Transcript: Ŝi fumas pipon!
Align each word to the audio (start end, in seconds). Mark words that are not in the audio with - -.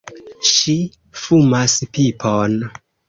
Ŝi 0.51 0.75
fumas 1.25 1.77
pipon! 1.99 2.57